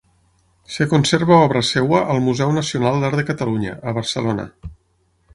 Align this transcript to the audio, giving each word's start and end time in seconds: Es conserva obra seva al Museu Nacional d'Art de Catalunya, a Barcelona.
Es 0.69 0.77
conserva 0.93 1.35
obra 1.47 1.61
seva 1.67 1.99
al 2.13 2.21
Museu 2.27 2.53
Nacional 2.55 2.97
d'Art 3.03 3.19
de 3.21 3.27
Catalunya, 3.27 3.75
a 3.91 3.93
Barcelona. 3.99 4.47